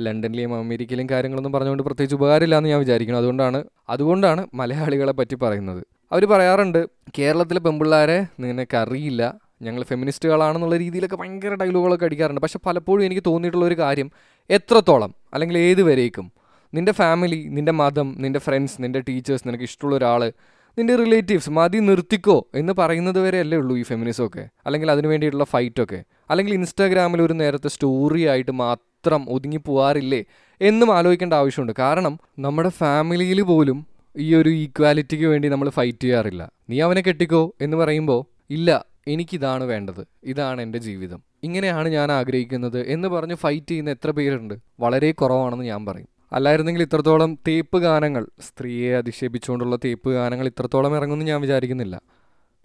[0.00, 3.20] ലണ്ടനിലെയും അമേരിക്കയിലെയും കാര്യങ്ങളൊന്നും പറഞ്ഞുകൊണ്ട് പ്രത്യേകിച്ച് ഉപകാരമില്ല എന്ന് ഞാൻ വിചാരിക്കുന്നു.
[3.20, 5.82] അതുകൊണ്ടാണ് അതുകൊണ്ടാണ് മലയാളികളെ പറ്റി പറയുന്നത്.
[6.12, 6.86] അവർ പറയാറുണ്ട്
[7.18, 9.22] കേരളത്തിലെ പെമ്പിള്ളേരെ നിനക്ക് അറിയില്ല
[9.62, 12.40] ഞങ്ങൾ ഫെമിനിസ്റ്റുകളാണെന്നുള്ള രീതിയിലൊക്കെ ഭയങ്കര ഡയലോഗുകളൊക്കെ അടിക്കാറുണ്ട്.
[12.40, 14.10] പക്ഷെ പലപ്പോഴും എനിക്ക് തോന്നിയിട്ടുള്ള ഒരു കാര്യം
[14.50, 16.32] എത്രത്തോളം അല്ലെങ്കിൽ ഏത് വരേക്കും
[16.74, 20.32] നിന്റെ ഫാമിലി നിന്റെ മതം നിന്റെ ഫ്രണ്ട്സ് നിന്റെ ടീച്ചേഴ്സ് നിനക്ക് ഇഷ്ടമുള്ള ഒരാൾ
[20.78, 24.48] നിന്റെ റിലേറ്റീവ്സ് മതി നിർത്തിക്കോ എന്ന് പറയുന്നത് വരെ അല്ലേ ഉള്ളൂ ഈ ഫെമിനിസം ഒക്കെ.
[24.66, 30.24] അല്ലെങ്കിൽ അതിന് വേണ്ടിയിട്ടുള്ള ഫൈറ്റൊക്കെ അല്ലെങ്കിൽ ഇൻസ്റ്റാഗ്രാമിൽ ഒരു നേരത്തെ സ്റ്റോറി ആയിട്ട് മാത്രം ഒതുങ്ങി പോവാറില്ലേ
[30.60, 31.72] എന്നും ആലോചിക്കേണ്ട ആവശ്യമുണ്ട്.
[31.78, 33.86] കാരണം നമ്മുടെ ഫാമിലിയിൽ പോലും
[34.16, 36.52] ഈ ഒരു ഈക്വാലിറ്റിക്ക് വേണ്ടി നമ്മൾ ഫൈറ്റ് ചെയ്യാറില്ല.
[36.70, 40.06] നീ അവനെ കെട്ടിക്കോ എന്ന് പറയുമ്പോൾ ഇല്ല എനിക്കിതാണ് വേണ്ടത്.
[40.24, 41.22] ഇതാണ് എന്റെ ജീവിതം.
[41.42, 44.54] ഇങ്ങനെയാണ് ഞാൻ ആഗ്രഹിക്കുന്നത് എന്ന് പറഞ്ഞ് ഫൈറ്റ് ചെയ്യുന്ന എത്ര പേരുണ്ട്?
[44.80, 46.11] വളരെ കുറവാണെന്ന് ഞാൻ പറയും.
[46.32, 52.00] അല്ലായിരുന്നെങ്കിൽ ഇത്രത്തോളം തേപ്പ് ഗാനങ്ങൾ സ്ത്രീയെ അധിക്ഷേപിച്ചുകൊണ്ടുള്ള തേപ്പ് ഗാനങ്ങൾ ഇത്രത്തോളം ഇറങ്ങുമെന്ന് ഞാൻ വിചാരിക്കുന്നില്ല.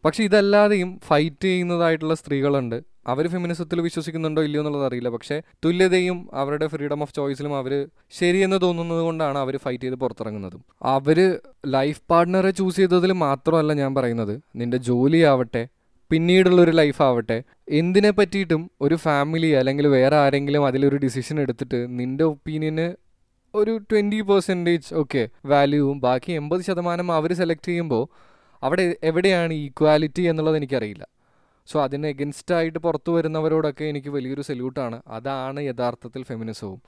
[0.06, 2.84] പക്ഷെ ഇതല്ലാതെയും ഫൈറ്റ് ചെയ്യുന്നതായിട്ടുള്ള സ്ത്രീകളുണ്ട്.
[3.08, 5.10] അവർ ഫെമിനിസത്തിൽ വിശ്വസിക്കുന്നുണ്ടോ ഇല്ലയോ എന്നുള്ളത് അറിയില്ല.
[5.10, 10.64] പക്ഷേ തുല്യതയും അവരുടെ ഫ്രീഡം ഓഫ് ചോയ്സിലും അവർ ശരിയെന്ന് തോന്നുന്നത് കൊണ്ടാണ് അവർ ഫൈറ്റ് ചെയ്ത് പുറത്തിറങ്ങുന്നതും.
[10.84, 14.40] അവർ ലൈഫ് പാർട്ട്ണറെ ചൂസ് ചെയ്തതിൽ മാത്രമല്ല ഞാൻ പറയുന്നത്.
[14.56, 15.68] നിന്റെ ജോലി ആവട്ടെ
[16.12, 23.07] പിന്നീടുള്ളൊരു ലൈഫാവട്ടെ എന്തിനെ പറ്റിയിട്ടും ഒരു ഫാമിലി അല്ലെങ്കിൽ വേറെ ആരെങ്കിലും അതിലൊരു ഡിസിഷൻ എടുത്തിട്ട് നിന്റെ ഒപ്പീനിയന്
[23.58, 28.04] ഒരു ട്വന്റി പെർസെന്റേജ് ഓക്കെ വാല്യൂവും ബാക്കി എൺപത് ശതമാനം അവർ സെലക്ട് ചെയ്യുമ്പോൾ
[28.64, 31.04] അവിടെ എവിടെയാണ് ഈക്വാലിറ്റി എന്നുള്ളത് എനിക്കറിയില്ല.
[31.68, 36.80] സോ അതിന് എഗൻസ്റ്റായിട്ട് പുറത്തു വരുന്നവരോടൊക്കെ എനിക്ക് വലിയൊരു സല്യൂട്ടാണ് അതാണ് യഥാർത്ഥത്തിൽ ഫെമിനിസവും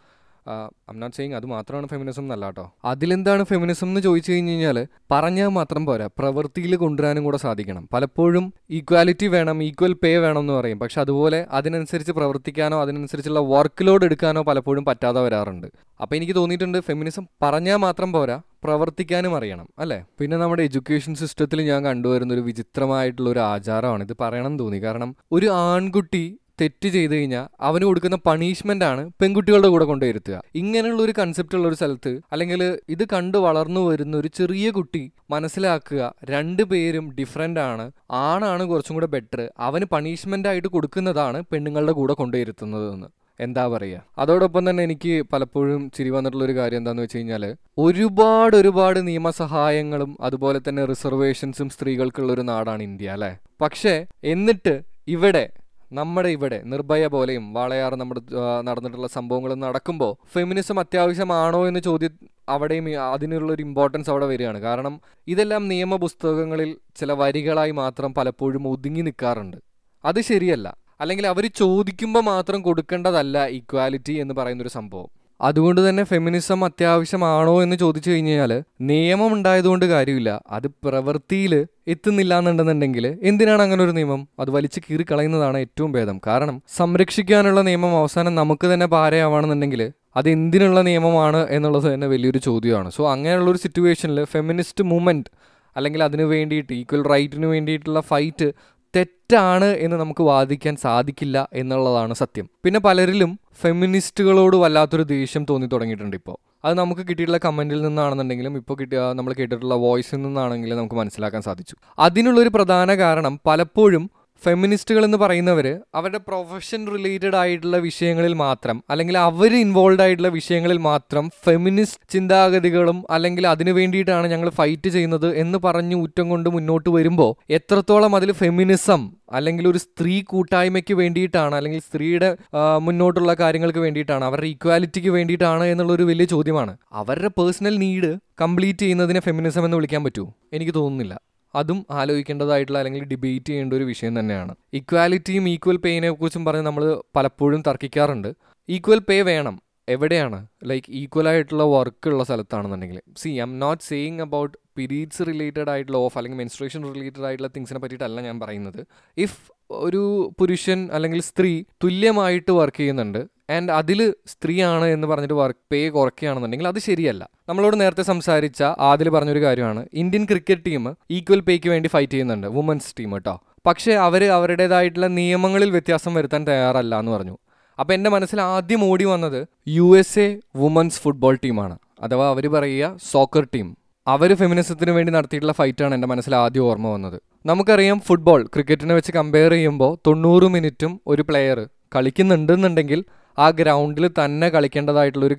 [0.92, 2.74] ഐം നോട്ട് സെയിങ് അത് മാത്രമാണ് ഫെമിനിസം എന്നല്ല കേട്ടോ.
[2.86, 6.10] അതിലെന്താണ് ഫെമിനിസം എന്ന് ചോദിച്ചു കഴിഞ്ഞ് കഴിഞ്ഞാൽ പറഞ്ഞാൽ മാത്രം പോരാ.
[6.18, 7.90] പ്രവൃത്തിയിൽ കൊണ്ടുവരാനും കൂടെ സാധിക്കണം.
[7.94, 10.80] പലപ്പോഴും ഈക്വാലിറ്റി വേണം ഈക്വൽ പേ വേണം എന്ന് പറയും.
[10.80, 15.68] പക്ഷെ അതുപോലെ അതിനനുസരിച്ച് പ്രവർത്തിക്കാനോ അതിനനുസരിച്ചുള്ള വർക്ക് ലോഡ് എടുക്കാനോ പലപ്പോഴും പറ്റാതെ വരാറുണ്ട്.
[16.02, 20.06] അപ്പോൾ എനിക്ക് തോന്നിയിട്ടുണ്ട് ഫെമിനിസം പറഞ്ഞാൽ മാത്രം പോരാ പ്രവർത്തിക്കാനും അറിയണം അല്ലേ?
[20.20, 24.04] പിന്നെ നമ്മുടെ എഡ്യൂക്കേഷൻ സിസ്റ്റത്തിൽ ഞാൻ കണ്ടുവരുന്ന ഒരു വിചിത്രമായിട്ടുള്ള ഒരു ആചാരമാണ്.
[24.04, 24.78] ഇത് പറയണം തോന്നി.
[24.78, 31.14] കാരണം ഒരു ആൺകുട്ടി തെറ്റ് ചെയ്ത് കഴിഞ്ഞാൽ അവന് കൊടുക്കുന്ന പണിഷ്മെന്റ് ആണ് പെൺകുട്ടികളുടെ കൂടെ കൊണ്ടുവരുത്തുക ഇങ്ങനെയുള്ള ഒരു
[31.20, 37.06] കൺസെപ്റ്റ് ഉള്ള ഒരു സ്ഥലത്ത് അല്ലെങ്കിൽ ഇത് കണ്ട് വളർന്നു വരുന്ന ഒരു ചെറിയ കുട്ടി മനസ്സിലാക്കുക രണ്ട് പേരും
[37.20, 37.86] ഡിഫറെന്റ് ആണ്.
[38.24, 44.64] ആണാണ് കുറച്ചും കൂടെ ബെറ്റർ അവന് പണിഷ്മെന്റ് ആയിട്ട് കൊടുക്കുന്നതാണ് പെണ്ണുങ്ങളുടെ കൂടെ കൊണ്ടുവരുത്തുന്നത് എന്ന് എന്താ പറയുക അതോടൊപ്പം
[44.70, 47.44] തന്നെ എനിക്ക് പലപ്പോഴും ചിരി വന്നിട്ടുള്ള ഒരു കാര്യം എന്താണെന്ന് വെച്ച് കഴിഞ്ഞാൽ
[47.78, 53.32] ഒരുപാട് ഒരുപാട് നിയമസഹായങ്ങളും അതുപോലെ തന്നെ റിസർവേഷൻസും സ്ത്രീകൾക്കുള്ള ഒരു നാടാണ് ഇന്ത്യ അല്ലേ?
[53.62, 53.94] പക്ഷേ
[54.34, 54.74] എന്നിട്ട്
[55.08, 55.46] ഇവിടെ
[55.92, 58.22] നമ്മുടെ ഇവിടെ നിർഭയ പോലെയും വാളയാർ നമ്മുടെ
[58.62, 62.10] നടന്നിട്ടുള്ള സംഭവങ്ങൾ നടക്കുമ്പോൾ ഫെമിനിസം അത്യാവശ്യമാണോ എന്ന് ചോദ്യം
[62.50, 64.58] അവിടെയും ഈ- അതിനുള്ള ഒരു ഇമ്പോർട്ടൻസ് അവിടെ വരികയാണ്.
[64.60, 69.58] കാരണം ഇതെല്ലാം നിയമപുസ്തകങ്ങളിൽ ചില വരികളായി മാത്രം പലപ്പോഴും ഒതുങ്ങി നിൽക്കാറുണ്ട്.
[70.06, 70.78] അത് ശരിയല്ല.
[71.02, 75.19] അല്ലെങ്കിൽ അവർ ചോദിക്കുമ്പോൾ മാത്രം കൊടുക്കേണ്ടതല്ല ഈക്വാലിറ്റി എന്ന് പറയുന്നൊരു സംഭവം.
[75.42, 80.42] അതുകൊണ്ട് തന്നെ ഫെമിനിസം അത്യാവശ്യമാണോ എന്ന് ചോദിച്ചു കഴിഞ്ഞാൽ നിയമം ഉണ്ടായതുകൊണ്ട് കാര്യമില്ല.
[80.52, 84.28] അത് പ്രവൃത്തിയിൽ എത്തുന്നില്ല എന്നുണ്ടെന്നുണ്ടെങ്കിൽ എന്തിനാണ് അങ്ങനെ ഒരു നിയമം?
[84.40, 86.22] അത് വലിച്ചു കീറി കളയുന്നതാണ് ഏറ്റവും ഭേദം.
[86.28, 92.92] കാരണം സംരക്ഷിക്കാനുള്ള നിയമം അവസാനം നമുക്ക് തന്നെ ഭാരയാവാണെന്നുണ്ടെങ്കിൽ അത് എന്തിനുള്ള നിയമമാണ് എന്നുള്ളത് തന്നെ വലിയൊരു ചോദ്യമാണ്.
[92.92, 95.30] സോ അങ്ങനെയുള്ള ഒരു സിറ്റുവേഷനിൽ ഫെമിനിസ്റ്റ് മൂവ്മെന്റ്
[95.76, 102.46] അല്ലെങ്കിൽ അതിന് വേണ്ടിയിട്ട് ഈക്വൽ റൈറ്റിന് വേണ്ടിയിട്ടുള്ള ഫൈറ്റ് തെറ്റാണ് എന്ന് നമുക്ക് വാദിക്കാൻ സാധിക്കില്ല എന്നുള്ളതാണ് സത്യം.
[102.66, 106.38] പിന്നെ പലരിലും ഫെമിനിസ്റ്റുകളോട് വല്ലാത്തൊരു ദേഷ്യം തോന്നി തുടങ്ങിയിട്ടുണ്ട് ഇപ്പോൾ.
[106.66, 111.76] അത് നമുക്ക് കിട്ടിയിട്ടുള്ള കമന്റിൽ നിന്നാണെന്നുണ്ടെങ്കിലും ഇപ്പോൾ കിട്ടിയ നമ്മൾ കേട്ടിട്ടുള്ള വോയിസിൽ നിന്നാണെങ്കിലും നമുക്ക് മനസ്സിലാക്കാൻ സാധിച്ചു.
[112.00, 114.10] അതിനുള്ളൊരു പ്രധാന കാരണം പലപ്പോഴും
[114.44, 121.30] ഫെമിനിസ്റ്റുകൾ എന്ന് പറയുന്നവർ അവരുടെ പ്രൊഫഷൻ റിലേറ്റഡ് ആയിട്ടുള്ള വിഷയങ്ങളിൽ മാത്രം അല്ലെങ്കിൽ അവർ ഇൻവോൾവ് ആയിട്ടുള്ള വിഷയങ്ങളിൽ മാത്രം
[121.46, 128.16] ഫെമിനിസ്റ്റ് ചിന്താഗതികളും അല്ലെങ്കിൽ അതിനു വേണ്ടിയിട്ടാണ് ഞങ്ങൾ ഫൈറ്റ് ചെയ്യുന്നത് എന്ന് പറഞ്ഞ് ഊറ്റം കൊണ്ട് മുന്നോട്ട് വരുമ്പോൾ എത്രത്തോളം
[128.16, 132.38] അതിൽ ഫെമിനിസം അല്ലെങ്കിൽ ഒരു സ്ത്രീ കൂട്ടായ്മയ്ക്ക് വേണ്ടിയിട്ടാണ് അല്ലെങ്കിൽ സ്ത്രീയുടെ
[132.78, 136.78] മുന്നോട്ടുള്ള കാര്യങ്ങൾക്ക് വേണ്ടിയിട്ടാണ് അവരുടെ ഈക്വാലിറ്റിക്ക് വേണ്ടിയിട്ടാണ് എന്നുള്ളൊരു വലിയ ചോദ്യമാണ്.
[136.92, 140.34] അവരുടെ പേഴ്സണൽ നീഡ് കംപ്ലീറ്റ് ചെയ്യുന്നതിനെ ഫെമിനിസം എന്ന് വിളിക്കാൻ പറ്റുമോ?
[140.54, 141.29] എനിക്ക് തോന്നുന്നില്ല.
[141.56, 144.56] അതും ആലോചിക്കേണ്ടതായിട്ടുള്ള അല്ലെങ്കിൽ ഡിബേറ്റ് ചെയ്യേണ്ട ഒരു വിഷയം തന്നെയാണ്.
[144.74, 148.34] ഇക്വാലിറ്റിയും ഈക്വൽ പേയിനെ കുറിച്ചും പറഞ്ഞ് നമ്മൾ പലപ്പോഴും തർക്കിക്കാറുണ്ട്.
[148.70, 149.62] ഈക്വൽ പേ വേണം.
[149.90, 150.48] എവിടെയാണ്?
[150.64, 156.18] ലൈക്ക് ഈക്വൽ ആയിട്ടുള്ള വർക്ക് ഉള്ള സ്ഥലത്താണെന്നുണ്ടെങ്കിൽ see I'm not saying about periods related ആയിട്ടുള്ള ഓഫ്
[156.18, 158.86] അല്ലെങ്കിൽ മെൻസ്ട്രേഷൻ റിലേറ്റഡ് ആയിട്ടുള്ള തിങ്സിനെ പറ്റിയിട്ടല്ല ഞാൻ പറയുന്നത്.
[159.18, 165.90] ഇഫ് ഒരു പുരുഷൻ അല്ലെങ്കിൽ സ്ത്രീ തുല്യമായിട്ട് വർക്ക് ചെയ്യുന്നുണ്ട് ആൻഡ് അതിൽ സ്ത്രീയാണ് എന്ന് പറഞ്ഞിട്ട് വർക്ക് പേ
[165.90, 167.30] കുറയ്ക്കുകയാണെന്നുണ്ടെങ്കിൽ അത് ശരിയല്ല.
[167.50, 169.86] നമ്മളോട് നേരത്തെ സംസാരിച്ച ആദിൽ പറഞ്ഞൊരു കാര്യമാണ്.
[169.94, 172.48] ഇന്ത്യൻ ക്രിക്കറ്റ് ടീം ഈക്വൽ പേയ്ക്ക് വേണ്ടി ഫൈറ്റ് ചെയ്യുന്നുണ്ട്.
[172.48, 177.38] വുമൻസ് ടീം കേട്ടോ പക്ഷേ അവർ അവരുടേതായിട്ടുള്ള നിയമങ്ങളിൽ വ്യത്യാസം വരുത്താൻ തയ്യാറല്ല എന്ന് പറഞ്ഞു.
[177.80, 182.98] അപ്പോൾ എന്റെ മനസ്സിൽ ആദ്യം ഓടി വന്നത് U S A women's football ടീമാണ് അഥവാ അവർ പറയുക
[183.12, 183.78] സോക്കർ ടീം
[184.08, 187.22] അവർ ഫെമിനിസത്തിന് വേണ്ടി നടത്തിയിട്ടുള്ള ഫൈറ്റാണ് എന്റെ മനസ്സിൽ ആദ്യം ഓർമ്മ വന്നത്.
[187.46, 193.04] നമുക്കറിയാം ഫുട്ബോൾ ക്രിക്കറ്റിനെ വെച്ച് കമ്പയർ ചെയ്യുമ്പോൾ തൊണ്ണൂറ് മിനിറ്റും ഒരു പ്ലെയർ കളിക്കുന്നുണ്ടെന്നുണ്ടെങ്കിൽ
[193.38, 195.38] ആ ഗ്രൗണ്ടിൽ തന്നെ കളിക്കേണ്ടതായിട്ടുള്ളൊരു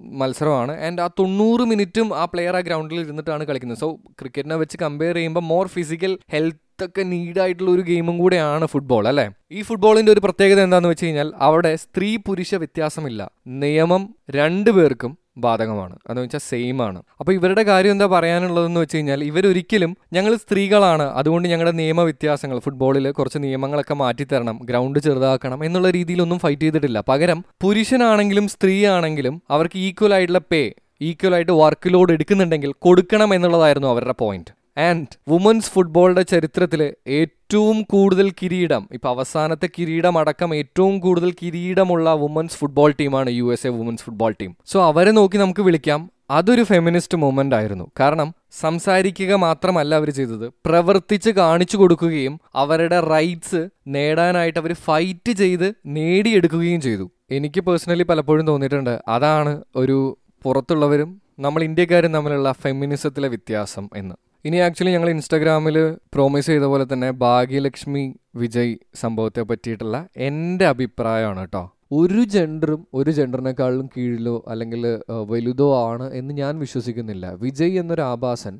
[0.00, 0.80] മത്സരമാണ്.
[0.80, 3.78] ആൻഡ് ആ തൊണ്ണൂറ് മിനിറ്റും ആ പ്ലെയർ ആ ഗ്രൗണ്ടിൽ ഇരുന്നിട്ടാണ് കളിക്കുന്നത്.
[3.78, 9.30] സോ ക്രിക്കറ്റിനെ വെച്ച് കമ്പയർ ചെയ്യുമ്പോൾ മോർ ഫിസിക്കൽ ഹെൽത്ത് ഒക്കെ നീഡായിട്ടുള്ള ഒരു ഗെയിമും കൂടെയാണ് ഫുട്ബോൾ അല്ലേ?
[9.52, 13.30] ഈ ഫുട്ബോളിന്റെ ഒരു പ്രത്യേകത എന്താണെന്ന് വെച്ച് കഴിഞ്ഞാൽ അവിടെ സ്ത്രീ പുരുഷ വ്യത്യാസമില്ല.
[13.46, 15.94] നിയമം രണ്ടു പേർക്കും ബാധകമാണ്.
[16.06, 17.00] അതെന്ന് വെച്ചാൽ സെയിം ആണ്.
[17.20, 21.06] അപ്പോൾ ഇവരുടെ കാര്യം എന്താ പറയാനുള്ളതെന്ന് വെച്ച് കഴിഞ്ഞാൽ ഇവരൊരിക്കലും ഞങ്ങൾ സ്ത്രീകളാണ്.
[21.20, 27.00] അതുകൊണ്ട് ഞങ്ങളുടെ നിയമ വ്യത്യാസങ്ങൾ ഫുട്ബോളിൽ കുറച്ച് നിയമങ്ങളൊക്കെ മാറ്റിത്തരണം ഗ്രൗണ്ട് ചെറുതാക്കണം എന്നുള്ള രീതിയിലൊന്നും ഫൈറ്റ് ചെയ്തിട്ടില്ല.
[27.08, 30.62] പകരം പുരുഷനാണെങ്കിലും സ്ത്രീ ആണെങ്കിലും അവർക്ക് ഈക്വൽ ആയിട്ടുള്ള പേ
[31.02, 38.26] ഈക്വൽ ആയിട്ട് വർക്ക് ലോഡ് എടുക്കുന്നുണ്ടെങ്കിൽ കൊടുക്കണം എന്നുള്ളതായിരുന്നു അവരുടെ പോയിന്റ് ആൻഡ് വുമൻസ് ഫുട്ബോളിന്റെ ചരിത്രത്തിൽ ഏറ്റവും കൂടുതൽ
[38.30, 44.02] കിരീടം ഇപ്പൊ അവസാനത്തെ കിരീടം അടക്കം ഏറ്റവും കൂടുതൽ കിരീടമുള്ള വുമൻസ് ഫുട്ബോൾ ടീമാണ് U S A women's
[44.02, 46.00] football team so അവരെ നോക്കി നമുക്ക് വിളിക്കാം.
[46.30, 47.86] അതൊരു ഫെമിനിസ്റ്റ് മൂവ്മെന്റ് ആയിരുന്നു.
[48.00, 48.28] കാരണം
[48.60, 50.46] സംസാരിക്കുക മാത്രമല്ല അവർ ചെയ്തത്.
[50.66, 57.06] പ്രവർത്തിച്ച് കാണിച്ചു കൊടുക്കുകയും അവരുടെ റൈറ്റ്സ് നേടാനായിട്ട് അവർ ഫൈറ്റ് ചെയ്ത് നേടിയെടുക്കുകയും ചെയ്തു.
[57.30, 58.94] എനിക്ക് പേഴ്സണലി പലപ്പോഴും തോന്നിയിട്ടുണ്ട്.
[59.08, 59.98] അതാണ് ഒരു
[60.42, 64.14] പുറത്തുള്ളവരും നമ്മൾ ഇന്ത്യക്കാരും തമ്മിലുള്ള ഫെമിനിസത്തിലെ വ്യത്യാസം എന്ന്.
[64.44, 65.76] ഇനി ആക്ച്വലി ഞങ്ങൾ ഇൻസ്റ്റാഗ്രാമിൽ
[66.14, 68.04] പ്രോമിസ് ചെയ്ത പോലെ തന്നെ ഭാഗ്യലക്ഷ്മി
[68.36, 69.96] വിജയ് സംഭവത്തെ പറ്റിയിട്ടുള്ള
[70.28, 71.62] എന്റെ അഭിപ്രായമാണ് കേട്ടോ.
[71.92, 74.82] ഒരു ജെൻഡറും ഒരു ജെൻഡറിനേക്കാളും കീഴിലോ അല്ലെങ്കിൽ
[75.32, 77.26] വലുതോ ആണ് എന്ന് ഞാൻ വിശ്വസിക്കുന്നില്ല.
[77.44, 78.54] വിജയ് എന്നൊരു ആഭാസൻ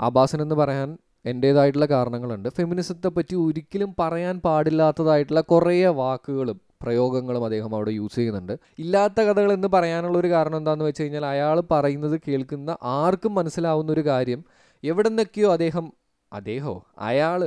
[0.00, 0.88] ആഭാസൻ എന്ന് പറയാൻ
[1.24, 2.48] എന്റേതായിട്ടുള്ള കാരണങ്ങളുണ്ട്.
[2.48, 8.54] ഫെമിനിസത്തെ പറ്റി ഒരിക്കലും പറയാൻ പാടില്ലാത്തതായിട്ടുള്ള കുറേ വാക്കുകളും പ്രയോഗങ്ങളും അദ്ദേഹം അവിടെ യൂസ് ചെയ്യുന്നുണ്ട്.
[8.78, 14.04] ഇല്ലാത്ത കഥകൾ എന്ന് പറയാനുള്ള ഒരു കാരണം എന്താണെന്ന് വെച്ച് കഴിഞ്ഞാൽ അയാൾ പറയുന്നത് കേൾക്കുന്ന ആർക്കും മനസ്സിലാവുന്ന ഒരു
[14.06, 14.40] കാര്യം
[14.86, 15.86] എവിടെ നിന്നൊക്കെയോ അദ്ദേഹം
[16.32, 17.40] അദ്ദേഹമോ അയാൾ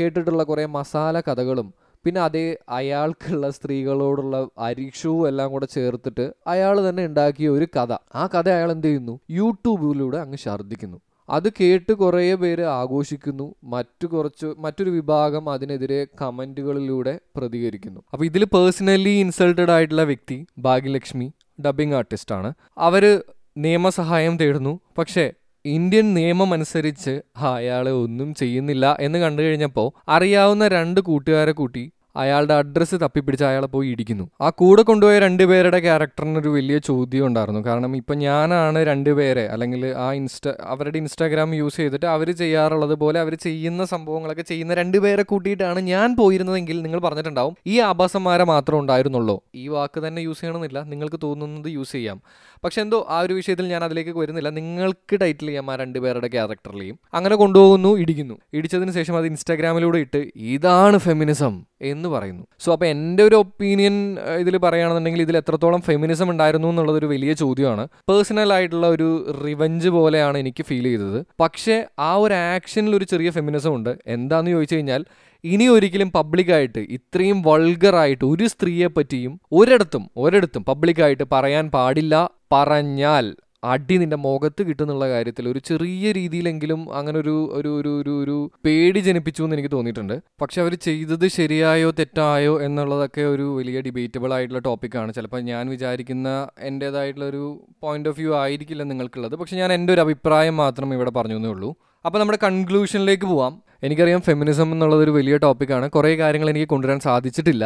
[0.00, 1.68] കേട്ടിട്ടുള്ള കുറേ മസാല കഥകളും
[2.04, 7.92] പിന്നെ അതേ അയാൾക്കുള്ള സ്ത്രീകളോടുള്ള അരീക്ഷവും എല്ലാം കൂടെ ചേർത്തിട്ട് അയാൾ തന്നെ ഉണ്ടാക്കിയ ഒരു കഥ.
[8.14, 9.20] ആ കഥ അയാൾ എന്ത് ചെയ്യുന്നു?
[9.30, 10.98] യൂട്യൂബിലൂടെ അങ്ങ് ഛർദ്ദിക്കുന്നു.
[11.28, 13.54] അത് കേട്ട് കുറേ പേര് ആഘോഷിക്കുന്നു.
[13.64, 18.00] മറ്റു കുറച്ച് മറ്റൊരു വിഭാഗം അതിനെതിരെ കമന്റുകളിലൂടെ പ്രതികരിക്കുന്നു.
[18.12, 21.32] അപ്പോൾ ഇതിൽ പേഴ്സണലി ഇൻസൾട്ടഡ് ആയിട്ടുള്ള വ്യക്തി ഭാഗ്യലക്ഷ്മി
[21.66, 22.52] ഡബിങ് ആർട്ടിസ്റ്റാണ്.
[22.78, 23.22] അവർ
[23.58, 24.80] നിയമസഹായം തേടുന്നു.
[24.98, 25.32] പക്ഷേ
[25.64, 27.12] ഇന്ത്യൻ നിയമം അനുസരിച്ച്
[27.46, 31.84] അയാളെ ഒന്നും ചെയ്യുന്നില്ല എന്ന് കണ്ടു കഴിഞ്ഞപ്പോൾ അറിയാവുന്ന രണ്ട് കൂട്ടുകാരെ കൂട്ടി
[32.16, 34.30] അയാളുടെ അഡ്രസ്സ് തപ്പിപ്പിടിച്ച് അയാളെ പോയി ഇടിക്കുന്നു.
[34.40, 37.60] ആ കൂടെ കൊണ്ടുപോയ രണ്ടുപേരുടെ ക്യാരക്ടറിന് ഒരു വലിയ ചോദ്യം ഉണ്ടായിരുന്നു.
[37.60, 43.34] കാരണം ഇപ്പം ഞാനാണ് രണ്ടുപേരെ അല്ലെങ്കിൽ ആ ഇൻസ്റ്റ അവരുടെ ഇൻസ്റ്റാഗ്രാം യൂസ് ചെയ്തിട്ട് അവർ ചെയ്യാറുള്ളത് പോലെ അവർ
[43.34, 49.40] ചെയ്യുന്ന സംഭവങ്ങളൊക്കെ ചെയ്യുന്ന രണ്ടുപേരെ കൂട്ടിയിട്ടാണ് ഞാൻ പോയിരുന്നതെങ്കിൽ നിങ്ങൾ പറഞ്ഞിട്ടുണ്ടാവും ഈ ആഭാസന്മാരെ മാത്രം ഉണ്ടായിരുന്നുള്ളൂ.
[49.54, 50.82] ഈ വാക്ക് തന്നെ യൂസ് ചെയ്യണമെന്നില്ല.
[50.82, 52.20] നിങ്ങൾക്ക് തോന്നുന്നത് യൂസ് ചെയ്യാം.
[52.64, 54.48] പക്ഷെ എന്തോ ആ ഒരു വിഷയത്തിൽ ഞാൻ അതിലേക്ക് വരുന്നില്ല.
[54.48, 58.34] നിങ്ങൾക്ക് ടൈറ്റിൽ ചെയ്യാം ആ രണ്ടുപേരുടെ ക്യാരക്ടറിലെയും അങ്ങനെ കൊണ്ടുപോകുന്നു ഇടിക്കുന്നു.
[58.52, 62.44] ഇടിച്ചതിന് ശേഷം അത് ഇൻസ്റ്റാഗ്രാമിലൂടെ ഇട്ട് ഇതാണ് ഫെമിനിസം എന്ന് പറയുന്നു.
[62.60, 63.96] സോ അപ്പോൾ എന്റെ ഒരു ഒപ്പീനിയൻ
[64.38, 67.88] ഇതിൽ പറയുകയാണെന്നുണ്ടെങ്കിൽ ഇതിൽ എത്രത്തോളം ഫെമിനിസം ഉണ്ടായിരുന്നു എന്നുള്ളതൊരു വലിയ ചോദ്യമാണ്.
[68.10, 69.08] പേഴ്സണൽ ആയിട്ടുള്ള ഒരു
[69.46, 71.24] റിവഞ്ച് പോലെയാണ് എനിക്ക് ഫീൽ ചെയ്തത്.
[71.40, 73.92] പക്ഷേ ആ ഒരു ആക്ഷനിൽ ഒരു ചെറിയ ഫെമിനിസം ഉണ്ട്.
[74.06, 75.04] എന്താണെന്ന് ചോദിച്ചു കഴിഞ്ഞാൽ
[75.44, 82.14] ഇനി ഒരിക്കലും പബ്ലിക്കായിട്ട് ഇത്രയും വൾഗറായിട്ട് ഒരു സ്ത്രീയെ പറ്റിയും ഒരിടത്തും ഒരിടത്തും പബ്ലിക്കായിട്ട് പറയാൻ പാടില്ല
[82.52, 83.26] പറഞ്ഞാൽ.
[83.64, 89.00] അടി നിന്റെ മുഖത്ത് കിട്ടുന്നുള്ള കാര്യത്തിൽ ഒരു ചെറിയ രീതിയിലെങ്കിലും അങ്ങനെ ഒരു ഒരു ഒരു ഒരു ഒരു പേടി
[89.00, 90.16] ജനിപ്പിച്ചു എന്ന് എനിക്ക് തോന്നിയിട്ടുണ്ട്.
[90.42, 96.28] പക്ഷെ അവർ ചെയ്തത് ശരിയായോ തെറ്റായോ എന്നുള്ളതൊക്കെ ഒരു വലിയ ഡിബേറ്റബിൾ ആയിട്ടുള്ള ടോപ്പിക്കാണ് ചിലപ്പോൾ ഞാൻ വിചാരിക്കുന്ന
[96.60, 97.44] എന്റേതായിട്ടുള്ള ഒരു
[97.82, 99.36] പോയിന്റ് ഓഫ് വ്യൂ ആയിരിക്കില്ല നിങ്ങൾക്കുള്ളത്.
[99.36, 101.70] പക്ഷെ ഞാൻ എന്റെ ഒരു അഭിപ്രായം മാത്രം ഇവിടെ പറഞ്ഞു എന്നേ ഉള്ളൂ.
[102.06, 103.54] അപ്പോൾ നമ്മുടെ കൺക്ലൂഷനിലേക്ക് പോവാം.
[103.82, 107.64] എനിക്കറിയാം ഫെമിനിസം എന്നുള്ളത് ഒരു വലിയ ടോപ്പിക്കാണ് കുറേ കാര്യങ്ങൾ എനിക്ക് കൊണ്ടുവരാൻ സാധിച്ചിട്ടില്ല.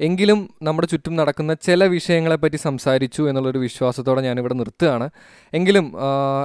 [0.00, 5.10] എങ്കിലും നമ്മുടെ ചുറ്റും നടക്കുന്ന ചില വിഷയങ്ങളെപ്പറ്റി സംസാരിച്ചു എന്നുള്ളൊരു വിശ്വാസത്തോടെ ഞാനിവിടെ നിർത്തുകയാണ്.
[5.52, 5.92] എങ്കിലും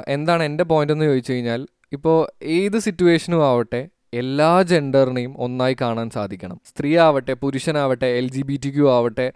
[0.08, 6.60] എന്താണ് എന്റെ പോയിന്റ് എന്ന് ചോദിച്ചു കഴിഞ്ഞാൽ ഇപ്പോൾ ഏത് സിറ്റുവേഷനും ആവട്ടെ എല്ലാ ജെൻഡറിനെയും ഒന്നായി കാണാൻ സാധിക്കണം.
[6.66, 9.28] സ്ത്രീ ആവട്ടെ പുരുഷനാവട്ടെ L G B T Q ആവട്ടെ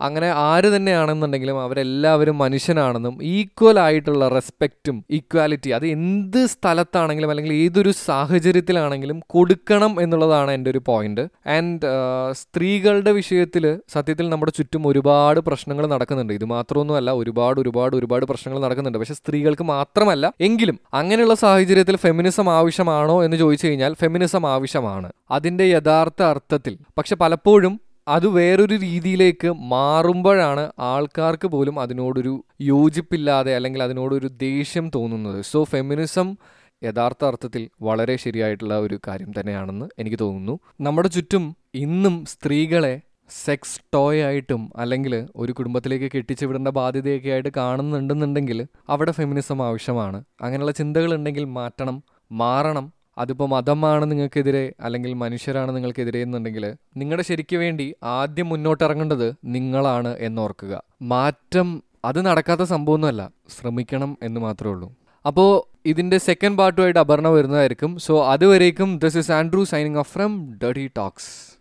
[0.00, 9.22] അങ്ങനെ ആര് തന്നെയാണെന്നുണ്ടെങ്കിലും അവരെല്ലാവരും മനുഷ്യനാണെന്നും ഈക്വൽ ആയിട്ടുള്ള റെസ്പെക്റ്റും ഈക്വാലിറ്റി അത് എന്ത് സ്ഥലത്താണെങ്കിലും അല്ലെങ്കിൽ ഏതൊരു സാഹചര്യത്തിലാണെങ്കിലും
[9.26, 11.86] കൊടുക്കണം എന്നുള്ളതാണ് എന്റെ ഒരു പോയിന്റ് ആൻഡ്
[12.32, 16.32] സ്ത്രീകളുടെ വിഷയത്തിൽ സത്യത്തിൽ നമ്മുടെ ചുറ്റും ഒരുപാട് പ്രശ്നങ്ങൾ നടക്കുന്നുണ്ട്.
[16.32, 18.98] ഇത് മാത്രമൊന്നുമല്ല ഒരുപാട് ഒരുപാട് ഒരുപാട് പ്രശ്നങ്ങൾ നടക്കുന്നുണ്ട്.
[18.98, 25.12] പക്ഷെ സ്ത്രീകൾക്ക് മാത്രമല്ല എങ്കിലും അങ്ങനെയുള്ള സാഹചര്യത്തിൽ ഫെമിനിസം ആവശ്യമാണോ എന്ന് ചോദിച്ചു കഴിഞ്ഞാൽ ഫെമിനിസം ആവശ്യമാണ്.
[25.30, 26.78] അതിന്റെ യഥാർത്ഥ അർത്ഥത്തിൽ.
[26.98, 35.42] പക്ഷെ പലപ്പോഴും അത് വേറൊരു രീതിയിലേക്ക് മാറുമ്പോഴാണ് ആൾക്കാർക്ക് പോലും അതിനോടൊരു യോജിപ്പില്ലാതെ അല്ലെങ്കിൽ അതിനോടൊരു ദേഷ്യം തോന്നുന്നത്.
[35.42, 36.36] സോ ഫെമിനിസം
[36.82, 40.58] യഥാർത്ഥ അർത്ഥത്തിൽ വളരെ ശരിയായിട്ടുള്ള ഒരു കാര്യം തന്നെയാണെന്ന് എനിക്ക് തോന്നുന്നു.
[40.80, 48.66] നമ്മുടെ ചുറ്റും ഇന്നും സ്ത്രീകളെ സെക്സ് ടോയ് ആയിട്ടും അല്ലെങ്കിൽ ഒരു കുടുംബത്തിലേക്ക് കെട്ടിച്ചു വിടേണ്ട ബാധ്യതയൊക്കെ ആയിട്ട് കാണുന്നുണ്ടെന്നുണ്ടെങ്കിൽ
[48.88, 50.24] അവിടെ ഫെമിനിസം ആവശ്യമാണ്.
[50.42, 52.86] അങ്ങനെയുള്ള ചിന്തകളുണ്ടെങ്കിൽ മാറ്റണം മാറണം
[53.18, 60.82] അതിപ്പോൾ മതമാണ് നിങ്ങൾക്കെതിരെ അല്ലെങ്കിൽ മനുഷ്യരാണ് നിങ്ങൾക്കെതിരെ എന്നുണ്ടെങ്കിൽ നിങ്ങളുടെ ശരിക്ക് വേണ്ടി ആദ്യം മുന്നോട്ടിറങ്ങേണ്ടത് നിങ്ങളാണ് എന്നോർക്കുക.
[61.02, 63.30] മാറ്റം അത് നടക്കാത്ത സംഭവമൊന്നുമല്ല.
[63.58, 64.92] ശ്രമിക്കണം എന്ന് മാത്രമേ ഉള്ളൂ.
[65.26, 67.98] അപ്പോൾ ഇതിന്റെ സെക്കൻഡ് പാർട്ടുമായിട്ട് അപർണ വരുന്നതായിരിക്കും.
[67.98, 71.55] സോ അതുവരേക്കും this is Andrew signing off from the talks